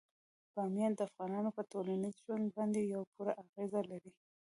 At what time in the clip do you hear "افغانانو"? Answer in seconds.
1.09-1.49